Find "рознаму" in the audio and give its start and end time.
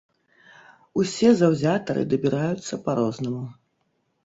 3.03-3.47